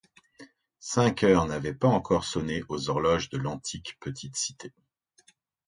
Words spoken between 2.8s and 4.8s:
horloges de l'antique petite cité.